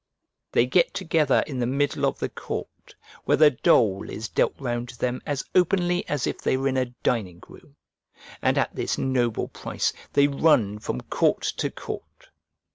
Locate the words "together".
0.95-1.43